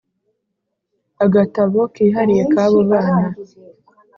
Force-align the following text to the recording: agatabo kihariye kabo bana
agatabo 1.25 1.79
kihariye 1.93 2.43
kabo 2.53 2.79
bana 2.89 3.27